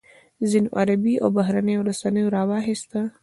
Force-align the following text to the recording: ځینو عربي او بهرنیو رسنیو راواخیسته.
ځینو 0.49 0.69
عربي 0.79 1.15
او 1.23 1.29
بهرنیو 1.37 1.85
رسنیو 1.89 2.33
راواخیسته. 2.35 2.99